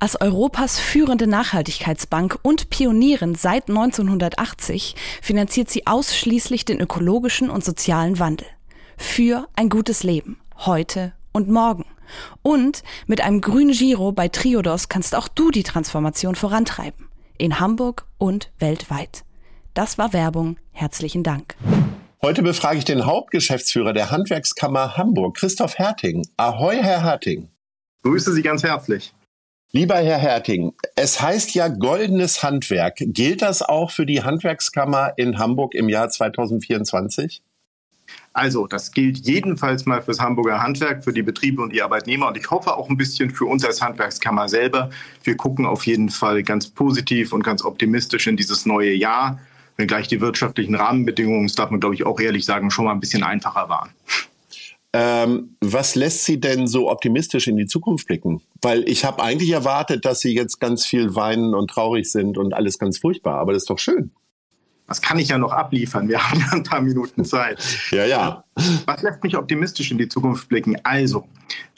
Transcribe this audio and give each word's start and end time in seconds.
Als 0.00 0.20
Europas 0.20 0.78
führende 0.78 1.26
Nachhaltigkeitsbank 1.26 2.38
und 2.42 2.70
Pionierin 2.70 3.34
seit 3.34 3.68
1980 3.68 4.94
finanziert 5.20 5.70
sie 5.70 5.86
ausschließlich 5.86 6.64
den 6.64 6.80
ökologischen 6.80 7.50
und 7.50 7.64
sozialen 7.64 8.18
Wandel. 8.18 8.46
Für 8.96 9.48
ein 9.56 9.68
gutes 9.68 10.02
Leben. 10.02 10.38
Heute 10.56 11.12
und 11.32 11.48
morgen. 11.48 11.84
Und 12.42 12.82
mit 13.06 13.20
einem 13.20 13.40
grünen 13.40 13.72
Giro 13.72 14.12
bei 14.12 14.28
Triodos 14.28 14.88
kannst 14.88 15.14
auch 15.14 15.28
du 15.28 15.50
die 15.50 15.62
Transformation 15.62 16.34
vorantreiben. 16.34 17.08
In 17.36 17.60
Hamburg 17.60 18.06
und 18.18 18.50
weltweit. 18.58 19.24
Das 19.74 19.98
war 19.98 20.12
Werbung. 20.12 20.56
Herzlichen 20.72 21.22
Dank. 21.22 21.56
Heute 22.20 22.42
befrage 22.42 22.78
ich 22.78 22.84
den 22.84 23.06
Hauptgeschäftsführer 23.06 23.92
der 23.92 24.10
Handwerkskammer 24.10 24.96
Hamburg, 24.96 25.36
Christoph 25.36 25.78
Herting. 25.78 26.26
Ahoi, 26.36 26.76
Herr 26.76 27.04
Herting. 27.04 27.48
Grüße 28.02 28.32
Sie 28.32 28.42
ganz 28.42 28.64
herzlich. 28.64 29.12
Lieber 29.70 29.96
Herr 29.96 30.16
Herting, 30.16 30.72
es 30.96 31.20
heißt 31.20 31.54
ja 31.54 31.68
goldenes 31.68 32.42
Handwerk. 32.42 32.96
Gilt 33.00 33.42
das 33.42 33.60
auch 33.60 33.90
für 33.90 34.06
die 34.06 34.22
Handwerkskammer 34.22 35.12
in 35.18 35.38
Hamburg 35.38 35.74
im 35.74 35.90
Jahr 35.90 36.08
2024? 36.08 37.42
Also, 38.32 38.66
das 38.66 38.92
gilt 38.92 39.18
jedenfalls 39.18 39.84
mal 39.84 40.00
fürs 40.00 40.20
Hamburger 40.20 40.62
Handwerk, 40.62 41.04
für 41.04 41.12
die 41.12 41.22
Betriebe 41.22 41.60
und 41.60 41.74
die 41.74 41.82
Arbeitnehmer 41.82 42.28
und 42.28 42.38
ich 42.38 42.50
hoffe 42.50 42.78
auch 42.78 42.88
ein 42.88 42.96
bisschen 42.96 43.28
für 43.28 43.44
uns 43.44 43.62
als 43.62 43.82
Handwerkskammer 43.82 44.48
selber. 44.48 44.88
Wir 45.22 45.36
gucken 45.36 45.66
auf 45.66 45.86
jeden 45.86 46.08
Fall 46.08 46.42
ganz 46.42 46.68
positiv 46.68 47.34
und 47.34 47.42
ganz 47.42 47.62
optimistisch 47.62 48.26
in 48.26 48.38
dieses 48.38 48.64
neue 48.64 48.94
Jahr, 48.94 49.38
wenngleich 49.76 50.08
die 50.08 50.22
wirtschaftlichen 50.22 50.76
Rahmenbedingungen, 50.76 51.46
das 51.46 51.56
darf 51.56 51.68
man 51.68 51.80
glaube 51.80 51.94
ich 51.94 52.06
auch 52.06 52.18
ehrlich 52.18 52.46
sagen, 52.46 52.70
schon 52.70 52.86
mal 52.86 52.92
ein 52.92 53.00
bisschen 53.00 53.22
einfacher 53.22 53.68
waren. 53.68 53.90
Ähm, 54.94 55.56
was 55.60 55.94
lässt 55.94 56.24
Sie 56.24 56.40
denn 56.40 56.66
so 56.66 56.90
optimistisch 56.90 57.46
in 57.46 57.56
die 57.56 57.66
Zukunft 57.66 58.06
blicken? 58.06 58.40
Weil 58.62 58.88
ich 58.88 59.04
habe 59.04 59.22
eigentlich 59.22 59.50
erwartet, 59.50 60.04
dass 60.04 60.20
Sie 60.20 60.34
jetzt 60.34 60.60
ganz 60.60 60.86
viel 60.86 61.14
weinen 61.14 61.54
und 61.54 61.68
traurig 61.70 62.10
sind 62.10 62.38
und 62.38 62.54
alles 62.54 62.78
ganz 62.78 62.98
furchtbar, 62.98 63.38
aber 63.38 63.52
das 63.52 63.64
ist 63.64 63.70
doch 63.70 63.78
schön. 63.78 64.12
Was 64.86 65.02
kann 65.02 65.18
ich 65.18 65.28
ja 65.28 65.36
noch 65.36 65.52
abliefern? 65.52 66.08
Wir 66.08 66.18
haben 66.30 66.40
ja 66.40 66.52
ein 66.52 66.62
paar 66.62 66.80
Minuten 66.80 67.24
Zeit. 67.24 67.62
ja, 67.90 68.06
ja. 68.06 68.44
Was 68.86 69.02
lässt 69.02 69.22
mich 69.22 69.36
optimistisch 69.36 69.90
in 69.90 69.98
die 69.98 70.08
Zukunft 70.08 70.48
blicken? 70.48 70.76
Also, 70.82 71.28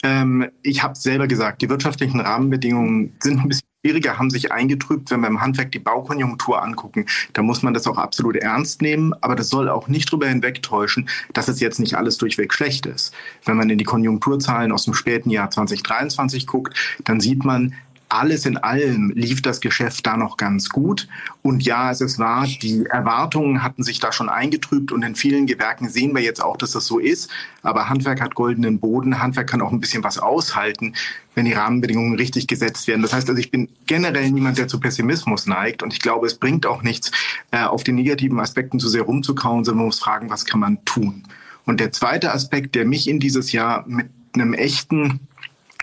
ähm, 0.03 0.49
ich 0.63 0.81
habe 0.81 0.95
selber 0.95 1.27
gesagt, 1.27 1.61
die 1.61 1.69
wirtschaftlichen 1.69 2.21
Rahmenbedingungen 2.21 3.15
sind 3.19 3.39
ein 3.39 3.49
bisschen 3.49 3.70
schwieriger, 3.81 4.19
haben 4.19 4.29
sich 4.29 4.51
eingetrübt, 4.51 5.09
wenn 5.09 5.21
wir 5.21 5.27
im 5.27 5.41
Handwerk 5.41 5.71
die 5.71 5.79
Baukonjunktur 5.79 6.61
angucken. 6.61 7.07
Da 7.33 7.41
muss 7.41 7.63
man 7.63 7.73
das 7.73 7.87
auch 7.87 7.97
absolut 7.97 8.35
ernst 8.35 8.81
nehmen, 8.81 9.13
aber 9.21 9.35
das 9.35 9.49
soll 9.49 9.69
auch 9.69 9.87
nicht 9.87 10.09
darüber 10.09 10.27
hinwegtäuschen, 10.27 11.09
dass 11.33 11.47
es 11.47 11.59
jetzt 11.59 11.79
nicht 11.79 11.95
alles 11.95 12.17
durchweg 12.17 12.53
schlecht 12.53 12.85
ist. 12.85 13.13
Wenn 13.43 13.57
man 13.57 13.69
in 13.69 13.79
die 13.79 13.83
Konjunkturzahlen 13.83 14.71
aus 14.71 14.85
dem 14.85 14.93
späten 14.93 15.31
Jahr 15.31 15.49
2023 15.49 16.45
guckt, 16.45 16.77
dann 17.05 17.19
sieht 17.19 17.43
man, 17.43 17.73
alles 18.11 18.45
in 18.45 18.57
allem 18.57 19.11
lief 19.15 19.41
das 19.41 19.61
Geschäft 19.61 20.05
da 20.05 20.17
noch 20.17 20.35
ganz 20.35 20.69
gut. 20.69 21.07
Und 21.41 21.63
ja, 21.63 21.91
es 21.91 22.01
ist 22.01 22.19
wahr, 22.19 22.45
die 22.45 22.85
Erwartungen 22.85 23.63
hatten 23.63 23.83
sich 23.83 23.99
da 23.99 24.11
schon 24.11 24.27
eingetrübt 24.27 24.91
und 24.91 25.01
in 25.03 25.15
vielen 25.15 25.45
Gewerken 25.45 25.87
sehen 25.87 26.13
wir 26.13 26.21
jetzt 26.21 26.43
auch, 26.43 26.57
dass 26.57 26.71
das 26.71 26.85
so 26.85 26.99
ist. 26.99 27.29
Aber 27.63 27.87
Handwerk 27.87 28.19
hat 28.19 28.35
goldenen 28.35 28.79
Boden. 28.79 29.21
Handwerk 29.21 29.49
kann 29.49 29.61
auch 29.61 29.71
ein 29.71 29.79
bisschen 29.79 30.03
was 30.03 30.17
aushalten, 30.17 30.93
wenn 31.35 31.45
die 31.45 31.53
Rahmenbedingungen 31.53 32.15
richtig 32.15 32.47
gesetzt 32.47 32.87
werden. 32.87 33.01
Das 33.01 33.13
heißt 33.13 33.29
also, 33.29 33.39
ich 33.39 33.49
bin 33.49 33.69
generell 33.85 34.29
niemand, 34.29 34.57
der 34.57 34.67
zu 34.67 34.79
Pessimismus 34.79 35.45
neigt. 35.45 35.81
Und 35.81 35.93
ich 35.93 36.01
glaube, 36.01 36.27
es 36.27 36.35
bringt 36.35 36.65
auch 36.65 36.83
nichts, 36.83 37.11
äh, 37.51 37.63
auf 37.63 37.85
den 37.85 37.95
negativen 37.95 38.39
Aspekten 38.41 38.79
zu 38.79 38.89
sehr 38.89 39.03
rumzukauen, 39.03 39.63
sondern 39.63 39.79
man 39.79 39.85
muss 39.87 39.99
fragen, 39.99 40.29
was 40.29 40.43
kann 40.43 40.59
man 40.59 40.83
tun? 40.83 41.23
Und 41.65 41.79
der 41.79 41.93
zweite 41.93 42.33
Aspekt, 42.33 42.75
der 42.75 42.85
mich 42.85 43.07
in 43.07 43.21
dieses 43.21 43.53
Jahr 43.53 43.85
mit 43.87 44.09
einem 44.33 44.53
echten 44.53 45.21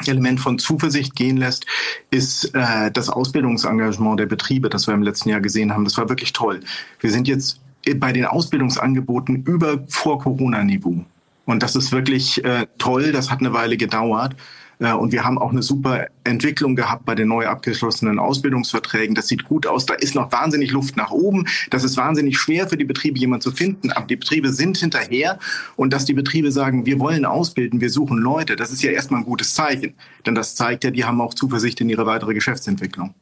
Element 0.06 0.40
von 0.40 0.58
Zuversicht 0.58 1.14
gehen 1.16 1.36
lässt, 1.36 1.66
ist 2.10 2.54
äh, 2.54 2.90
das 2.90 3.08
Ausbildungsengagement 3.08 4.20
der 4.20 4.26
Betriebe, 4.26 4.68
das 4.68 4.86
wir 4.86 4.94
im 4.94 5.02
letzten 5.02 5.30
Jahr 5.30 5.40
gesehen 5.40 5.72
haben. 5.72 5.84
Das 5.84 5.96
war 5.96 6.08
wirklich 6.08 6.32
toll. 6.32 6.60
Wir 7.00 7.10
sind 7.10 7.28
jetzt 7.28 7.60
bei 7.96 8.12
den 8.12 8.26
Ausbildungsangeboten 8.26 9.44
über 9.44 9.84
Vor-Corona-Niveau. 9.88 11.04
Und 11.46 11.62
das 11.62 11.76
ist 11.76 11.92
wirklich 11.92 12.44
äh, 12.44 12.66
toll. 12.76 13.12
Das 13.12 13.30
hat 13.30 13.40
eine 13.40 13.52
Weile 13.52 13.76
gedauert. 13.76 14.36
Äh, 14.78 14.92
und 14.92 15.12
wir 15.12 15.24
haben 15.24 15.38
auch 15.38 15.50
eine 15.50 15.62
super 15.62 16.06
Entwicklung 16.24 16.76
gehabt 16.76 17.04
bei 17.04 17.14
den 17.14 17.28
neu 17.28 17.46
abgeschlossenen 17.46 18.18
Ausbildungsverträgen. 18.18 19.14
Das 19.14 19.28
sieht 19.28 19.44
gut 19.44 19.66
aus. 19.66 19.86
Da 19.86 19.94
ist 19.94 20.14
noch 20.14 20.30
wahnsinnig 20.32 20.70
Luft 20.70 20.96
nach 20.96 21.10
oben. 21.10 21.46
Das 21.70 21.84
ist 21.84 21.96
wahnsinnig 21.96 22.38
schwer 22.38 22.68
für 22.68 22.76
die 22.76 22.84
Betriebe, 22.84 23.18
jemanden 23.18 23.42
zu 23.42 23.52
finden. 23.52 23.90
Aber 23.92 24.06
die 24.06 24.16
Betriebe 24.16 24.52
sind 24.52 24.78
hinterher. 24.78 25.38
Und 25.76 25.92
dass 25.92 26.04
die 26.04 26.14
Betriebe 26.14 26.52
sagen, 26.52 26.86
wir 26.86 26.98
wollen 26.98 27.24
ausbilden, 27.24 27.80
wir 27.80 27.90
suchen 27.90 28.18
Leute, 28.18 28.56
das 28.56 28.70
ist 28.70 28.82
ja 28.82 28.90
erstmal 28.90 29.20
ein 29.20 29.26
gutes 29.26 29.54
Zeichen. 29.54 29.94
Denn 30.26 30.34
das 30.34 30.54
zeigt 30.54 30.84
ja, 30.84 30.90
die 30.90 31.04
haben 31.04 31.20
auch 31.20 31.34
Zuversicht 31.34 31.80
in 31.80 31.88
ihre 31.88 32.06
weitere 32.06 32.34
Geschäftsentwicklung. 32.34 33.14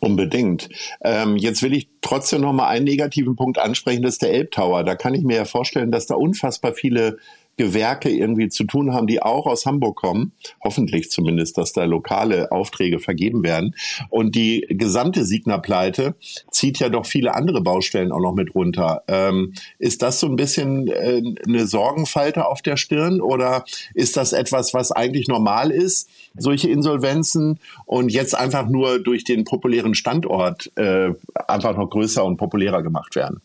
Unbedingt. 0.00 0.68
Ähm, 1.02 1.36
jetzt 1.36 1.62
will 1.62 1.72
ich 1.72 1.88
trotzdem 2.02 2.42
noch 2.42 2.52
mal 2.52 2.68
einen 2.68 2.84
negativen 2.84 3.36
Punkt 3.36 3.58
ansprechen, 3.58 4.02
das 4.02 4.14
ist 4.14 4.22
der 4.22 4.32
Elbtower. 4.32 4.84
Da 4.84 4.96
kann 4.96 5.14
ich 5.14 5.22
mir 5.22 5.36
ja 5.36 5.44
vorstellen, 5.46 5.90
dass 5.90 6.06
da 6.06 6.14
unfassbar 6.14 6.74
viele 6.74 7.16
Gewerke 7.56 8.10
irgendwie 8.10 8.48
zu 8.48 8.64
tun 8.64 8.92
haben, 8.92 9.06
die 9.06 9.22
auch 9.22 9.46
aus 9.46 9.66
Hamburg 9.66 9.96
kommen. 9.96 10.32
Hoffentlich 10.62 11.10
zumindest, 11.10 11.58
dass 11.58 11.72
da 11.72 11.84
lokale 11.84 12.52
Aufträge 12.52 12.98
vergeben 12.98 13.42
werden. 13.42 13.74
Und 14.10 14.34
die 14.34 14.66
gesamte 14.68 15.24
Signa-Pleite 15.24 16.14
zieht 16.50 16.78
ja 16.78 16.88
doch 16.88 17.06
viele 17.06 17.34
andere 17.34 17.60
Baustellen 17.60 18.12
auch 18.12 18.20
noch 18.20 18.34
mit 18.34 18.54
runter. 18.54 19.02
Ähm, 19.08 19.54
ist 19.78 20.02
das 20.02 20.20
so 20.20 20.26
ein 20.26 20.36
bisschen 20.36 20.88
äh, 20.88 21.22
eine 21.46 21.66
Sorgenfalte 21.66 22.46
auf 22.46 22.62
der 22.62 22.76
Stirn 22.76 23.20
oder 23.20 23.64
ist 23.94 24.16
das 24.16 24.32
etwas, 24.32 24.74
was 24.74 24.92
eigentlich 24.92 25.28
normal 25.28 25.70
ist, 25.70 26.08
solche 26.36 26.68
Insolvenzen 26.68 27.60
und 27.86 28.10
jetzt 28.10 28.34
einfach 28.34 28.68
nur 28.68 28.98
durch 28.98 29.24
den 29.24 29.44
populären 29.44 29.94
Standort 29.94 30.72
äh, 30.76 31.10
einfach 31.48 31.76
noch 31.76 31.90
größer 31.90 32.24
und 32.24 32.36
populärer 32.36 32.82
gemacht 32.82 33.14
werden? 33.14 33.40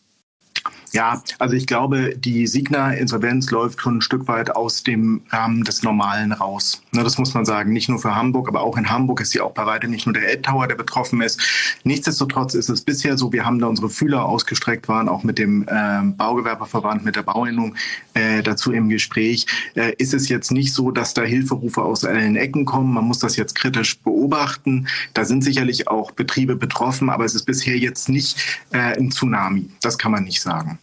Ja, 0.92 1.22
also 1.38 1.54
ich 1.54 1.66
glaube, 1.66 2.16
die 2.16 2.48
Signa-Insolvenz 2.48 3.50
läuft 3.50 3.80
schon 3.80 3.98
ein 3.98 4.00
Stück 4.02 4.26
weit 4.26 4.56
aus 4.56 4.82
dem 4.82 5.22
Rahmen 5.30 5.62
des 5.62 5.84
Normalen 5.84 6.32
raus. 6.32 6.82
Ne, 6.90 7.04
das 7.04 7.16
muss 7.16 7.32
man 7.32 7.44
sagen. 7.44 7.72
Nicht 7.72 7.88
nur 7.88 8.00
für 8.00 8.16
Hamburg, 8.16 8.48
aber 8.48 8.62
auch 8.62 8.76
in 8.76 8.90
Hamburg 8.90 9.20
ist 9.20 9.32
ja 9.32 9.44
auch 9.44 9.52
bei 9.52 9.66
weitem 9.66 9.90
nicht 9.90 10.06
nur 10.06 10.14
der 10.14 10.28
Elbtower, 10.28 10.66
der 10.66 10.74
betroffen 10.74 11.20
ist. 11.20 11.40
Nichtsdestotrotz 11.84 12.54
ist 12.54 12.68
es 12.70 12.80
bisher 12.80 13.16
so, 13.16 13.32
wir 13.32 13.44
haben 13.44 13.60
da 13.60 13.68
unsere 13.68 13.88
Fühler 13.88 14.24
ausgestreckt, 14.24 14.88
waren 14.88 15.08
auch 15.08 15.22
mit 15.22 15.38
dem 15.38 15.62
äh, 15.68 16.02
Baugewerberverband, 16.02 17.04
mit 17.04 17.14
der 17.14 17.22
Bauinnung 17.22 17.76
äh, 18.14 18.42
dazu 18.42 18.72
im 18.72 18.88
Gespräch. 18.88 19.46
Äh, 19.74 19.92
ist 19.98 20.12
es 20.12 20.28
jetzt 20.28 20.50
nicht 20.50 20.74
so, 20.74 20.90
dass 20.90 21.14
da 21.14 21.22
Hilferufe 21.22 21.82
aus 21.82 22.04
allen 22.04 22.34
Ecken 22.34 22.64
kommen? 22.64 22.92
Man 22.92 23.04
muss 23.04 23.20
das 23.20 23.36
jetzt 23.36 23.54
kritisch 23.54 24.00
beobachten. 24.00 24.88
Da 25.14 25.24
sind 25.24 25.44
sicherlich 25.44 25.86
auch 25.86 26.10
Betriebe 26.10 26.56
betroffen, 26.56 27.10
aber 27.10 27.24
es 27.24 27.36
ist 27.36 27.44
bisher 27.44 27.78
jetzt 27.78 28.08
nicht 28.08 28.60
äh, 28.72 28.98
ein 28.98 29.12
Tsunami. 29.12 29.70
Das 29.80 29.96
kann 29.96 30.10
man 30.10 30.24
nicht 30.24 30.42
sagen. 30.42 30.79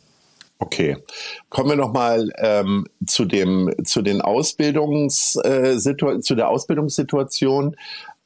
Okay, 0.60 0.98
kommen 1.50 1.70
wir 1.70 1.76
noch 1.76 1.94
mal 1.94 2.32
ähm, 2.38 2.88
zu 3.06 3.26
dem 3.26 3.72
zu 3.86 4.02
den 4.02 4.22
Ausbildungs 4.22 5.36
äh, 5.36 5.78
zu 5.78 6.36
der 6.36 6.50
Ausbildungssituation. 6.50 7.76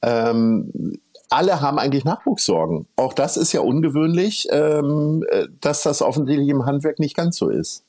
Ähm, 0.01 0.99
alle 1.29 1.61
haben 1.61 1.79
eigentlich 1.79 2.03
Nachwuchssorgen. 2.03 2.87
Auch 2.95 3.13
das 3.13 3.37
ist 3.37 3.53
ja 3.53 3.61
ungewöhnlich, 3.61 4.47
ähm, 4.51 5.25
äh, 5.29 5.47
dass 5.61 5.83
das 5.83 6.01
offensichtlich 6.01 6.49
im 6.49 6.65
Handwerk 6.65 6.99
nicht 6.99 7.15
ganz 7.15 7.37
so 7.37 7.49
ist. 7.49 7.83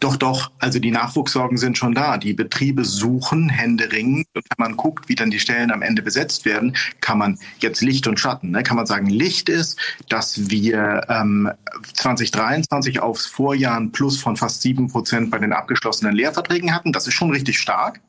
Doch, 0.00 0.16
doch. 0.16 0.50
Also 0.58 0.78
die 0.78 0.90
Nachwuchssorgen 0.90 1.56
sind 1.56 1.78
schon 1.78 1.94
da. 1.94 2.18
Die 2.18 2.34
Betriebe 2.34 2.84
suchen 2.84 3.48
händeringend. 3.48 4.26
Und 4.34 4.44
wenn 4.44 4.64
man 4.66 4.76
guckt, 4.76 5.08
wie 5.08 5.14
dann 5.14 5.30
die 5.30 5.40
Stellen 5.40 5.70
am 5.70 5.82
Ende 5.82 6.02
besetzt 6.02 6.44
werden, 6.44 6.76
kann 7.00 7.18
man 7.18 7.38
jetzt 7.60 7.80
Licht 7.80 8.06
und 8.06 8.20
Schatten. 8.20 8.50
Ne? 8.50 8.62
Kann 8.62 8.76
man 8.76 8.86
sagen, 8.86 9.06
Licht 9.06 9.48
ist, 9.48 9.78
dass 10.08 10.50
wir 10.50 11.06
ähm, 11.08 11.50
2023 11.94 13.00
aufs 13.00 13.26
Vorjahr 13.26 13.78
ein 13.78 13.92
Plus 13.92 14.18
von 14.18 14.36
fast 14.36 14.62
sieben 14.62 14.88
Prozent 14.88 15.30
bei 15.30 15.38
den 15.38 15.52
abgeschlossenen 15.52 16.14
Lehrverträgen 16.14 16.74
hatten. 16.74 16.92
Das 16.92 17.06
ist 17.06 17.14
schon 17.14 17.30
richtig 17.30 17.58
stark. 17.58 18.00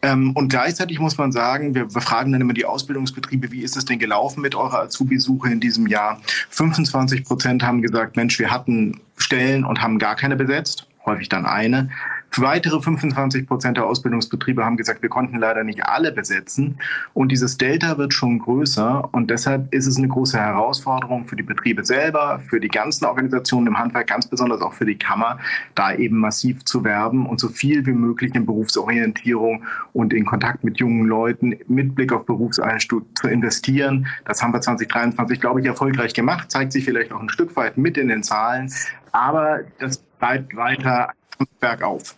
Ähm, 0.00 0.32
und 0.32 0.48
gleichzeitig 0.48 0.98
muss 0.98 1.18
man 1.18 1.30
sagen, 1.30 1.74
wir, 1.74 1.94
wir 1.94 2.00
fragen 2.00 2.32
dann 2.32 2.40
immer 2.40 2.54
die 2.54 2.64
Ausbildungsbetriebe, 2.64 3.52
wie 3.52 3.62
ist 3.62 3.76
es 3.76 3.84
denn 3.84 3.98
gelaufen 3.98 4.40
mit 4.40 4.54
eurer 4.54 4.82
Azubi-Suche 4.82 5.50
in 5.50 5.60
diesem 5.60 5.86
Jahr? 5.86 6.20
25 6.50 7.24
Prozent 7.24 7.62
haben 7.62 7.82
gesagt, 7.82 8.16
Mensch, 8.16 8.38
wir 8.38 8.50
hatten 8.50 9.00
Stellen 9.16 9.64
und 9.64 9.82
haben 9.82 9.98
gar 9.98 10.16
keine 10.16 10.36
besetzt 10.36 10.86
häufig 11.04 11.28
dann 11.28 11.46
eine. 11.46 11.90
Weitere 12.38 12.80
25 12.80 13.46
Prozent 13.46 13.76
der 13.76 13.86
Ausbildungsbetriebe 13.86 14.64
haben 14.64 14.78
gesagt, 14.78 15.02
wir 15.02 15.10
konnten 15.10 15.36
leider 15.36 15.64
nicht 15.64 15.84
alle 15.84 16.12
besetzen. 16.12 16.78
Und 17.12 17.30
dieses 17.30 17.58
Delta 17.58 17.98
wird 17.98 18.14
schon 18.14 18.38
größer. 18.38 19.10
Und 19.12 19.30
deshalb 19.30 19.72
ist 19.74 19.86
es 19.86 19.98
eine 19.98 20.08
große 20.08 20.38
Herausforderung 20.38 21.26
für 21.26 21.36
die 21.36 21.42
Betriebe 21.42 21.84
selber, 21.84 22.40
für 22.48 22.58
die 22.58 22.68
ganzen 22.68 23.04
Organisationen 23.04 23.66
im 23.66 23.78
Handwerk, 23.78 24.06
ganz 24.06 24.26
besonders 24.26 24.62
auch 24.62 24.72
für 24.72 24.86
die 24.86 24.96
Kammer, 24.96 25.38
da 25.74 25.94
eben 25.94 26.16
massiv 26.16 26.64
zu 26.64 26.84
werben 26.84 27.26
und 27.26 27.38
so 27.38 27.48
viel 27.48 27.84
wie 27.84 27.92
möglich 27.92 28.34
in 28.34 28.46
Berufsorientierung 28.46 29.64
und 29.92 30.14
in 30.14 30.24
Kontakt 30.24 30.64
mit 30.64 30.78
jungen 30.78 31.06
Leuten 31.06 31.58
mit 31.68 31.94
Blick 31.94 32.12
auf 32.12 32.24
Berufseinstieg 32.24 33.02
zu 33.14 33.28
investieren. 33.28 34.06
Das 34.24 34.42
haben 34.42 34.54
wir 34.54 34.60
2023, 34.62 35.38
glaube 35.38 35.60
ich, 35.60 35.66
erfolgreich 35.66 36.14
gemacht, 36.14 36.50
zeigt 36.50 36.72
sich 36.72 36.84
vielleicht 36.84 37.12
auch 37.12 37.20
ein 37.20 37.28
Stück 37.28 37.54
weit 37.56 37.76
mit 37.76 37.98
in 37.98 38.08
den 38.08 38.22
Zahlen. 38.22 38.72
Aber 39.12 39.60
das 39.78 40.02
bleibt 40.22 40.54
weiter 40.54 41.10
bergauf. 41.58 42.14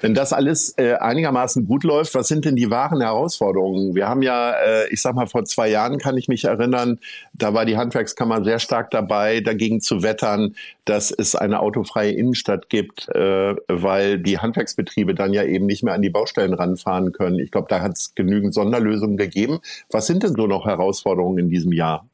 Wenn 0.00 0.14
das 0.14 0.32
alles 0.32 0.74
äh, 0.78 0.94
einigermaßen 0.94 1.66
gut 1.66 1.84
läuft, 1.84 2.14
was 2.14 2.28
sind 2.28 2.44
denn 2.44 2.56
die 2.56 2.70
wahren 2.70 3.00
Herausforderungen? 3.00 3.94
Wir 3.94 4.08
haben 4.08 4.22
ja, 4.22 4.52
äh, 4.52 4.88
ich 4.90 5.00
sag 5.00 5.14
mal, 5.14 5.26
vor 5.26 5.44
zwei 5.44 5.68
Jahren 5.68 5.98
kann 5.98 6.16
ich 6.16 6.28
mich 6.28 6.44
erinnern, 6.44 6.98
da 7.32 7.54
war 7.54 7.64
die 7.64 7.76
Handwerkskammer 7.76 8.44
sehr 8.44 8.58
stark 8.58 8.90
dabei, 8.90 9.40
dagegen 9.40 9.80
zu 9.80 10.02
wettern, 10.02 10.56
dass 10.84 11.10
es 11.10 11.34
eine 11.34 11.60
autofreie 11.60 12.12
Innenstadt 12.12 12.68
gibt, 12.68 13.08
äh, 13.10 13.54
weil 13.68 14.18
die 14.18 14.38
Handwerksbetriebe 14.38 15.14
dann 15.14 15.32
ja 15.32 15.42
eben 15.42 15.66
nicht 15.66 15.82
mehr 15.82 15.94
an 15.94 16.02
die 16.02 16.10
Baustellen 16.10 16.54
ranfahren 16.54 17.12
können. 17.12 17.38
Ich 17.38 17.50
glaube, 17.50 17.68
da 17.68 17.80
hat 17.80 17.92
es 17.92 18.14
genügend 18.14 18.54
Sonderlösungen 18.54 19.16
gegeben. 19.16 19.60
Was 19.90 20.06
sind 20.06 20.22
denn 20.22 20.34
so 20.34 20.46
noch 20.46 20.66
Herausforderungen 20.66 21.38
in 21.38 21.48
diesem 21.50 21.72
Jahr? 21.72 22.06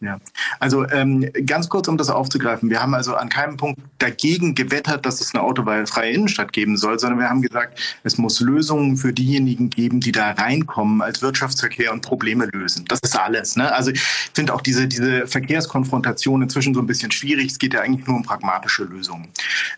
Ja, 0.00 0.18
also 0.60 0.86
ähm, 0.90 1.30
ganz 1.46 1.70
kurz, 1.70 1.88
um 1.88 1.96
das 1.96 2.10
aufzugreifen. 2.10 2.68
Wir 2.68 2.82
haben 2.82 2.92
also 2.94 3.14
an 3.14 3.30
keinem 3.30 3.56
Punkt 3.56 3.80
dagegen 3.98 4.54
gewettert, 4.54 5.06
dass 5.06 5.20
es 5.22 5.34
eine 5.34 5.42
autofreie 5.42 6.12
Innenstadt 6.12 6.52
geben 6.52 6.76
soll, 6.76 6.98
sondern 6.98 7.20
wir 7.20 7.30
haben 7.30 7.40
gesagt, 7.40 7.80
es 8.02 8.18
muss 8.18 8.40
Lösungen 8.40 8.98
für 8.98 9.14
diejenigen 9.14 9.70
geben, 9.70 10.00
die 10.00 10.12
da 10.12 10.32
reinkommen 10.32 11.00
als 11.00 11.22
Wirtschaftsverkehr 11.22 11.90
und 11.90 12.02
Probleme 12.02 12.46
lösen. 12.52 12.84
Das 12.86 13.00
ist 13.02 13.18
alles. 13.18 13.56
Ne? 13.56 13.72
Also 13.72 13.92
ich 13.92 14.02
finde 14.02 14.52
auch 14.52 14.60
diese, 14.60 14.86
diese 14.86 15.26
Verkehrskonfrontation 15.26 16.42
inzwischen 16.42 16.74
so 16.74 16.80
ein 16.80 16.86
bisschen 16.86 17.10
schwierig. 17.10 17.52
Es 17.52 17.58
geht 17.58 17.72
ja 17.72 17.80
eigentlich 17.80 18.06
nur 18.06 18.16
um 18.16 18.24
pragmatische 18.24 18.84
Lösungen. 18.84 19.28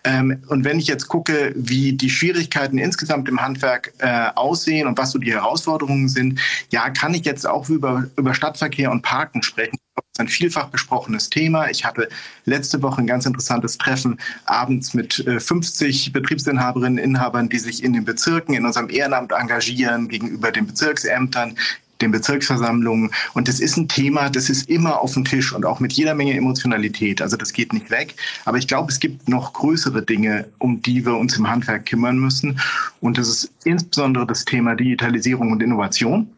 Ähm, 0.03 0.43
und 0.49 0.65
wenn 0.65 0.81
ich 0.81 0.89
jetzt 0.89 1.07
gucke, 1.07 1.53
wie 1.55 1.93
die 1.93 2.11
Schwierigkeiten 2.11 2.79
insgesamt 2.79 3.29
im 3.29 3.41
Handwerk 3.41 3.93
äh, 3.99 4.29
aussehen 4.35 4.89
und 4.89 4.99
was 4.99 5.13
so 5.13 5.21
die 5.21 5.33
Herausforderungen 5.33 6.09
sind, 6.09 6.41
ja, 6.71 6.91
kann 6.91 7.15
ich 7.15 7.25
jetzt 7.25 7.47
auch 7.47 7.69
über, 7.69 8.09
über 8.17 8.35
Stadtverkehr 8.35 8.91
und 8.91 9.03
Parken 9.03 9.43
sprechen 9.43 9.77
ein 10.21 10.29
vielfach 10.29 10.69
besprochenes 10.69 11.31
Thema. 11.31 11.69
Ich 11.69 11.85
hatte 11.85 12.09
letzte 12.45 12.83
Woche 12.83 13.01
ein 13.01 13.07
ganz 13.07 13.27
interessantes 13.27 13.79
Treffen 13.79 14.19
abends 14.45 14.95
mit 14.95 15.25
50 15.39 16.07
äh, 16.07 16.11
Betriebsinhaberinnen 16.11 16.99
Inhabern, 16.99 17.49
die 17.49 17.59
sich 17.59 17.83
in 17.83 17.93
den 17.93 18.05
Bezirken, 18.05 18.55
in 18.55 18.65
unserem 18.65 18.91
Ehrenamt 18.91 19.33
engagieren, 19.33 20.09
gegenüber 20.09 20.53
den 20.53 20.67
Bezirksämtern, 20.67 21.57
den 22.01 22.11
Bezirksversammlungen. 22.11 23.11
Und 23.35 23.49
das 23.49 23.61
ist 23.61 23.77
ein 23.77 23.89
Thema, 23.89 24.29
das 24.31 24.51
ist 24.51 24.69
immer 24.69 25.01
auf 25.01 25.15
dem 25.15 25.25
Tisch 25.25 25.53
und 25.53 25.65
auch 25.65 25.81
mit 25.81 25.93
jeder 25.93 26.15
Menge 26.15 26.35
Emotionalität. 26.35 27.23
Also 27.23 27.37
das 27.37 27.53
geht 27.53 27.73
nicht 27.73 27.91
weg. 27.91 28.15
Aber 28.45 28.59
ich 28.59 28.69
glaube, 28.69 28.93
es 28.93 29.01
gibt 29.01 29.29
noch 29.29 29.53
größere 29.53 30.03
Dinge, 30.03 30.47
um 30.59 30.83
die 30.83 31.05
wir 31.05 31.17
uns 31.17 31.37
im 31.37 31.49
Handwerk 31.49 31.87
kümmern 31.87 32.19
müssen. 32.19 32.61
Und 33.01 33.19
das 33.19 33.29
ist 33.29 33.53
insbesondere 33.65 34.27
das 34.27 34.45
Thema 34.45 34.75
Digitalisierung 34.75 35.53
und 35.53 35.63
Innovation. 35.63 36.31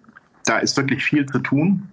Da 0.45 0.59
ist 0.59 0.77
wirklich 0.77 1.05
viel 1.05 1.27
zu 1.27 1.41
tun. 1.41 1.89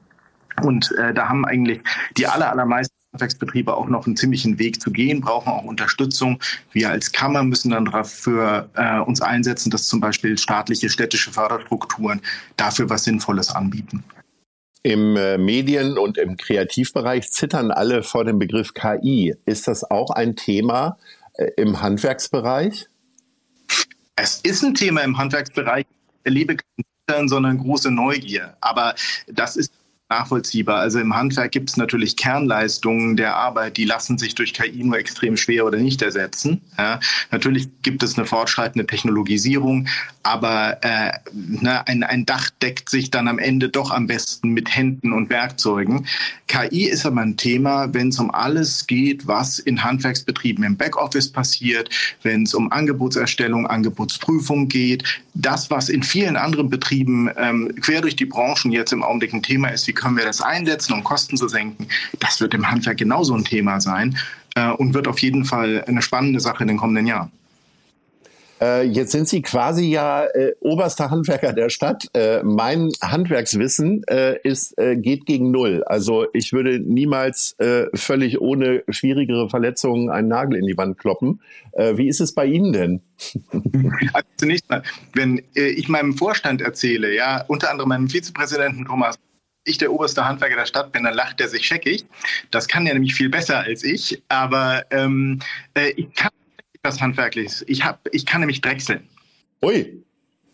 Und 0.62 0.92
äh, 0.98 1.13
da 1.13 1.30
haben 1.30 1.46
eigentlich 1.46 1.81
die 2.18 2.28
aller, 2.28 2.50
allermeisten 2.50 2.96
Handwerksbetriebe 3.16 3.75
auch 3.75 3.88
noch 3.88 4.06
einen 4.06 4.18
ziemlichen 4.18 4.60
Weg 4.60 4.81
zu 4.81 4.92
gehen, 4.92 5.22
brauchen 5.22 5.50
auch 5.50 5.63
Unterstützung. 5.63 6.40
Wir 6.72 6.90
als 6.90 7.12
Kammer 7.12 7.44
müssen 7.44 7.72
dann 7.72 7.86
dafür 7.86 8.69
äh, 8.75 9.00
uns 9.00 9.22
einsetzen, 9.22 9.69
dass 9.69 9.88
zum 9.88 10.02
Beispiel 10.02 10.38
staatliche, 10.38 10.90
städtische 10.90 11.31
Förderstrukturen 11.31 12.22
dafür 12.57 12.90
was 12.90 13.06
Sinnvolles 13.06 13.50
anbieten. 13.50 14.04
Im 14.84 15.16
äh, 15.16 15.38
Medien- 15.38 15.98
und 15.98 16.18
im 16.18 16.38
Kreativbereich 16.38 17.31
zittern 17.31 17.72
alle 17.72 18.04
vor 18.04 18.24
dem 18.24 18.38
Begriff 18.38 18.74
KI. 18.74 19.34
Ist 19.46 19.68
das 19.68 19.90
auch 19.90 20.12
ein 20.12 20.36
Thema 20.36 20.98
äh, 21.34 21.48
im 21.58 21.81
Handwerksbereich? 21.81 22.88
Es 24.16 24.42
ist 24.42 24.63
ein 24.63 24.75
Thema 24.75 25.01
im 25.01 25.18
Handwerksbereich. 25.18 25.86
Ich 25.90 26.25
erlebe 26.25 26.58
kein 26.58 26.86
Zittern, 27.08 27.28
sondern 27.28 27.58
große 27.58 27.90
Neugier. 27.90 28.56
Aber 28.62 28.94
das 29.28 29.56
ist 29.56 29.72
nachvollziehbar. 30.10 30.80
Also 30.80 31.00
im 31.00 31.16
Handwerk 31.16 31.52
gibt 31.52 31.69
es 31.69 31.78
natürlich 31.78 32.16
Kernleistungen 32.16 33.18
der 33.18 33.36
Arbeit, 33.36 33.78
die 33.78 33.86
lassen 33.86 34.19
sich 34.19 34.36
durch 34.36 34.54
KI 34.54 34.84
nur 34.84 35.00
extrem 35.00 35.36
schwer 35.36 35.66
oder 35.66 35.80
nicht 35.80 36.02
ersetzen. 36.04 36.62
Ja, 36.78 37.00
natürlich 37.31 37.69
gibt 37.81 38.04
es 38.04 38.16
eine 38.16 38.28
fortschreitende 38.28 38.86
Technologisierung, 38.86 39.88
aber 40.22 40.78
äh, 40.84 41.12
ne, 41.34 41.88
ein, 41.88 42.04
ein 42.04 42.25
Dach 42.25 42.52
deckt 42.62 42.90
sich 42.90 43.10
dann 43.10 43.28
am 43.28 43.40
Ende 43.40 43.69
doch 43.69 43.90
am 43.90 44.06
besten 44.06 44.50
mit 44.50 44.75
Händen 44.75 45.12
und 45.12 45.31
Werkzeugen. 45.31 46.06
KI 46.48 46.86
ist 46.86 47.06
aber 47.08 47.22
ein 47.22 47.38
Thema, 47.38 47.92
wenn 47.94 48.10
es 48.10 48.19
um 48.19 48.30
alles 48.30 48.86
geht, 48.86 49.25
was 49.25 49.58
in 49.58 49.84
Handwerksbetrieben 49.84 50.63
im 50.63 50.78
Backoffice 50.78 51.31
passiert, 51.31 51.90
wenn 52.22 52.44
es 52.44 52.54
um 52.54 52.72
Angebotserstellung, 52.72 53.66
Angebotsprüfung 53.66 54.68
geht. 54.68 55.04
Das, 55.34 55.72
was 55.72 55.90
in 55.90 56.04
vielen 56.04 56.38
anderen 56.38 56.69
Betrieben 56.69 57.30
ähm, 57.38 57.74
quer 57.81 58.01
durch 58.01 58.16
die 58.16 58.25
Branchen 58.25 58.72
jetzt 58.72 58.94
im 58.94 59.04
Augenblick 59.04 59.34
ein 59.34 59.42
Thema 59.42 59.69
ist, 59.69 59.88
wie 59.88 59.94
können 59.95 60.18
wir 60.18 60.25
das 60.25 60.42
einsetzen, 60.42 60.94
um 60.94 61.03
Kosten 61.03 61.38
zu 61.38 61.47
senken, 61.47 61.88
das 62.19 62.39
wird 62.42 62.53
im 62.53 62.69
Handwerk 62.69 62.97
genauso 62.97 63.33
ein 63.33 63.44
Thema 63.44 63.80
sein 63.81 64.18
äh, 64.56 64.69
und 64.71 64.94
wird 64.94 65.07
auf 65.07 65.19
jeden 65.19 65.45
Fall 65.45 65.83
eine 65.88 66.01
spannende 66.01 66.39
Sache 66.39 66.63
in 66.63 66.68
den 66.68 66.77
kommenden 66.77 67.07
Jahren. 67.07 67.31
Äh, 68.62 68.83
jetzt 68.83 69.12
sind 69.12 69.27
Sie 69.27 69.42
quasi 69.42 69.86
ja 69.86 70.25
äh, 70.25 70.53
oberster 70.62 71.09
Handwerker 71.09 71.51
der 71.53 71.69
Stadt. 71.69 72.07
Äh, 72.13 72.42
mein 72.44 72.92
Handwerkswissen 73.01 74.03
äh, 74.07 74.39
ist, 74.44 74.77
äh, 74.77 74.95
geht 74.95 75.25
gegen 75.25 75.51
Null. 75.51 75.83
Also 75.86 76.27
ich 76.33 76.53
würde 76.53 76.80
niemals 76.80 77.56
völlig 77.94 78.39
ohne 78.41 78.83
schwierigere 78.89 79.50
Verletzungen 79.50 80.09
einen 80.09 80.27
Nagel 80.27 80.57
in 80.57 80.65
die 80.65 80.77
Wand 80.77 80.98
kloppen. 80.98 81.41
wie 81.74 82.07
ist 82.07 82.19
es 82.19 82.33
bei 82.33 82.45
Ihnen 82.45 82.74
denn? 82.74 83.01
Also 84.13 84.27
zunächst 84.38 84.69
mal, 84.69 84.83
wenn 85.13 85.41
ich 85.53 85.88
meinem 85.88 86.18
Vorstand 86.18 86.62
erzähle, 86.62 87.13
ja, 87.13 87.44
unter 87.48 87.71
anderem 87.71 87.89
meinem 87.89 88.09
Vizepräsidenten 88.09 88.86
Thomas 88.86 89.18
ich 89.65 89.77
der 89.77 89.91
oberste 89.91 90.25
Handwerker 90.25 90.56
der 90.56 90.65
Stadt 90.65 90.91
bin, 90.91 91.03
dann 91.03 91.13
lacht 91.13 91.41
er 91.41 91.50
sich 91.50 91.67
scheckig. 91.67 92.06
Das 92.51 92.67
kann 92.67 92.88
er 92.88 92.94
nämlich 92.94 93.13
viel 93.15 93.29
besser 93.29 93.59
als 93.59 93.83
ich. 93.83 94.21
Aber 94.29 94.85
ähm, 94.91 95.39
ich 95.95 96.13
kann 96.13 96.31
was 96.83 97.01
Handwerkliches. 97.01 97.65
Ich, 97.67 97.83
hab, 97.83 98.07
ich 98.12 98.25
kann 98.25 98.41
nämlich 98.41 98.62
drechseln. 98.62 99.07
Ui. 99.62 100.01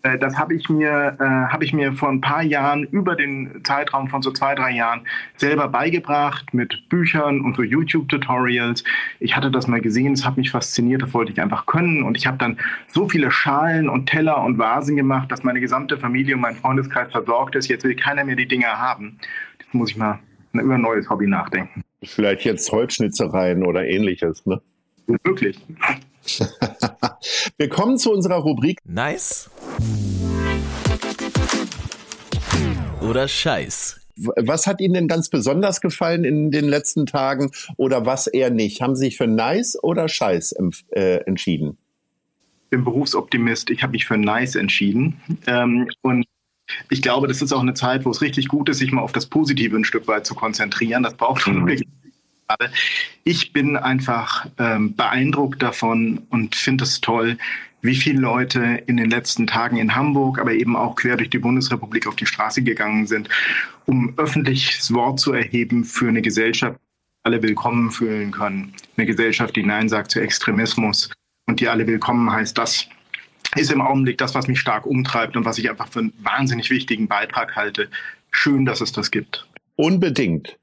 Äh, 0.04 0.18
das 0.18 0.38
habe 0.38 0.56
ich, 0.56 0.70
mir, 0.70 1.18
äh, 1.20 1.24
hab 1.24 1.62
ich 1.64 1.74
mir 1.74 1.94
vor 1.94 2.10
ein 2.10 2.22
paar 2.22 2.44
Jahren, 2.44 2.84
über 2.84 3.16
den 3.16 3.62
Zeitraum 3.64 4.08
von 4.08 4.22
so 4.22 4.32
zwei, 4.32 4.56
drei 4.56 4.72
Jahren, 4.72 5.02
selber 5.38 5.68
beigebracht 5.68 6.54
mit 6.54 6.90
Büchern 6.90 7.42
und 7.42 7.56
so 7.56 7.64
YouTube-Tutorials. 7.64 8.84
Ich 9.20 9.36
hatte 9.36 9.52
das 9.52 9.68
mal 9.68 9.82
gesehen, 9.82 10.14
es 10.14 10.26
hat 10.26 10.38
mich 10.38 10.52
fasziniert, 10.52 11.02
das 11.02 11.14
wollte 11.14 11.32
ich 11.32 11.42
einfach 11.42 11.66
können. 11.66 12.04
Und 12.04 12.18
ich 12.18 12.28
habe 12.28 12.38
dann 12.38 12.58
so 12.88 13.08
viele 13.08 13.32
Schalen 13.32 13.90
und 13.90 14.08
Teller 14.08 14.44
und 14.44 14.58
Vasen 14.58 14.96
gemacht, 14.96 15.32
dass 15.32 15.44
meine 15.44 15.60
gesamte 15.60 15.98
Familie 15.98 16.36
und 16.36 16.42
mein 16.42 16.56
Freundeskreis 16.56 17.12
versorgt 17.12 17.56
ist. 17.56 17.68
Jetzt 17.68 17.84
will 17.84 17.96
keiner 17.96 18.24
mehr 18.24 18.36
die 18.36 18.48
Dinger 18.48 18.80
haben. 18.80 19.20
Jetzt 19.60 19.74
muss 19.74 19.92
ich 19.92 19.98
mal 19.98 20.20
über 20.54 20.76
ein 20.76 20.82
neues 20.82 21.10
Hobby 21.10 21.28
nachdenken. 21.28 21.84
Vielleicht 22.04 22.46
jetzt 22.46 22.72
Holzschnitzereien 22.72 23.64
oder 23.64 23.86
ähnliches, 23.86 24.46
ne? 24.46 24.62
Wirklich. 25.24 25.60
Wir 27.58 27.70
kommen 27.70 27.98
zu 27.98 28.12
unserer 28.12 28.36
Rubrik 28.36 28.80
Nice 28.86 29.50
oder 33.02 33.28
Scheiß. 33.28 34.00
Was 34.16 34.68
hat 34.68 34.80
Ihnen 34.82 34.94
denn 34.94 35.08
ganz 35.08 35.30
besonders 35.30 35.82
gefallen 35.82 36.24
in 36.24 36.52
den 36.52 36.66
letzten 36.66 37.06
Tagen 37.06 37.52
oder 37.78 38.06
was 38.06 38.28
eher 38.28 38.52
nicht? 38.52 38.82
Haben 38.82 38.96
Sie 38.96 39.06
sich 39.06 39.18
für 39.18 39.28
Nice 39.28 39.78
oder 39.82 40.08
Scheiß 40.08 40.56
äh, 40.92 41.18
entschieden? 41.26 41.78
Ich 42.66 42.70
bin 42.70 42.84
Berufsoptimist. 42.84 43.70
Ich 43.70 43.84
habe 43.84 43.92
mich 43.92 44.06
für 44.06 44.18
Nice 44.18 44.56
entschieden. 44.56 45.20
Ähm, 45.48 45.90
und 46.02 46.26
ich 46.90 47.02
glaube, 47.02 47.28
das 47.28 47.42
ist 47.42 47.52
auch 47.52 47.62
eine 47.62 47.74
Zeit, 47.74 48.06
wo 48.06 48.12
es 48.12 48.22
richtig 48.22 48.48
gut 48.48 48.70
ist, 48.70 48.78
sich 48.78 48.92
mal 48.92 49.02
auf 49.02 49.12
das 49.12 49.26
Positive 49.26 49.76
ein 49.76 49.84
Stück 49.84 50.08
weit 50.08 50.26
zu 50.26 50.36
konzentrieren. 50.36 51.04
Das 51.04 51.16
braucht 51.16 51.42
schon 51.42 51.64
mhm 51.64 51.78
gerade. 52.52 52.74
Ich 53.24 53.54
bin 53.54 53.78
einfach 53.78 54.48
ähm, 54.58 54.96
beeindruckt 54.96 55.62
davon 55.62 56.22
und 56.30 56.56
finde 56.56 56.84
es 56.84 57.02
toll, 57.02 57.38
wie 57.82 57.96
viele 57.96 58.20
Leute 58.20 58.84
in 58.86 58.98
den 58.98 59.10
letzten 59.10 59.48
Tagen 59.48 59.78
in 59.78 59.96
Hamburg, 59.96 60.40
aber 60.40 60.54
eben 60.54 60.76
auch 60.76 60.96
quer 60.96 61.18
durch 61.18 61.30
die 61.30 61.40
Bundesrepublik 61.40 62.08
auf 62.08 62.16
die 62.16 62.26
Straße 62.26 62.62
gegangen 62.62 63.08
sind, 63.08 63.30
um 63.86 64.14
öffentliches 64.18 64.94
Wort 64.94 65.20
zu 65.20 65.34
erheben 65.34 65.84
für 65.84 66.08
eine 66.08 66.22
Gesellschaft, 66.22 66.78
die 66.78 67.30
alle 67.30 67.42
willkommen 67.42 67.92
fühlen 67.92 68.32
können. 68.32 68.74
Eine 68.98 69.08
Gesellschaft, 69.08 69.56
die 69.56 69.64
Nein 69.64 69.90
sagt 69.90 70.12
zu 70.12 70.22
Extremismus 70.22 71.12
und 71.48 71.60
die 71.60 71.68
alle 71.68 71.88
willkommen 71.88 72.32
heißt. 72.32 72.58
Das 72.58 72.88
ist 73.56 73.72
im 73.72 73.82
Augenblick 73.82 74.18
das, 74.18 74.36
was 74.36 74.48
mich 74.48 74.60
stark 74.60 74.86
umtreibt 74.86 75.36
und 75.36 75.46
was 75.46 75.58
ich 75.58 75.70
einfach 75.70 75.88
für 75.90 76.00
einen 76.00 76.14
wahnsinnig 76.22 76.70
wichtigen 76.70 77.08
Beitrag 77.08 77.56
halte. 77.56 77.90
Schön, 78.32 78.66
dass 78.66 78.82
es 78.82 78.92
das 78.92 79.12
gibt. 79.12 79.48
Unbedingt. 79.76 80.58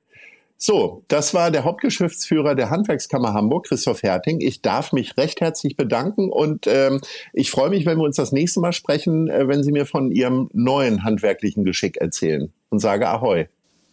So, 0.60 1.04
das 1.06 1.34
war 1.34 1.52
der 1.52 1.62
Hauptgeschäftsführer 1.62 2.56
der 2.56 2.68
Handwerkskammer 2.68 3.32
Hamburg, 3.32 3.66
Christoph 3.68 4.02
Herting. 4.02 4.40
Ich 4.40 4.60
darf 4.60 4.92
mich 4.92 5.16
recht 5.16 5.40
herzlich 5.40 5.76
bedanken 5.76 6.30
und 6.30 6.66
ähm, 6.66 7.00
ich 7.32 7.52
freue 7.52 7.70
mich, 7.70 7.86
wenn 7.86 7.96
wir 7.96 8.04
uns 8.04 8.16
das 8.16 8.32
nächste 8.32 8.58
Mal 8.58 8.72
sprechen, 8.72 9.28
äh, 9.28 9.46
wenn 9.46 9.62
Sie 9.62 9.70
mir 9.70 9.86
von 9.86 10.10
Ihrem 10.10 10.50
neuen 10.52 11.04
handwerklichen 11.04 11.64
Geschick 11.64 11.98
erzählen 11.98 12.52
und 12.70 12.80
sage 12.80 13.08
Ahoi. 13.08 13.46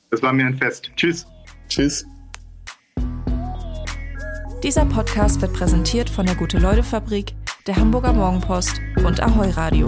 Das 0.10 0.24
war 0.24 0.34
mir 0.34 0.48
ein 0.48 0.58
Fest. 0.58 0.90
Tschüss. 0.96 1.28
Tschüss. 1.70 2.04
Dieser 4.64 4.86
Podcast 4.86 5.42
wird 5.42 5.54
präsentiert 5.54 6.10
von 6.10 6.26
der 6.26 6.34
Gute-Leute-Fabrik, 6.34 7.34
der 7.68 7.76
Hamburger 7.76 8.14
Morgenpost 8.14 8.82
und 9.06 9.22
Ahoi 9.22 9.52
Radio. 9.52 9.86